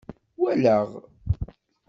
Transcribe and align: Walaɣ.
Walaɣ. 0.41 0.89